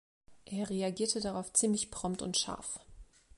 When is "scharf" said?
2.35-2.79